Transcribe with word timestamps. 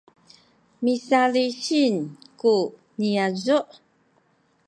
misalisin 0.83 1.95
ku 2.39 2.55
niyazu’ 2.99 3.59